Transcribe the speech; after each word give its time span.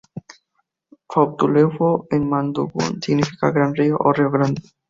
Futaleufú 1.11 2.07
en 2.15 2.21
mapudungún 2.31 2.91
significa 3.03 3.51
"Gran 3.57 3.75
Río" 3.75 3.97
o 3.99 4.11
"Río 4.11 4.31
grande". 4.31 4.63